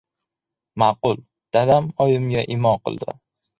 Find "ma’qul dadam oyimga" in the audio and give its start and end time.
0.83-2.47